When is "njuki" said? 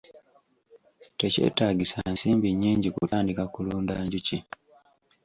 4.05-4.37